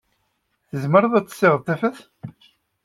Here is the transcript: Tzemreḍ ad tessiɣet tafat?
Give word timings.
Tzemreḍ 0.69 1.13
ad 1.15 1.25
tessiɣet 1.27 1.63
tafat? 1.67 1.99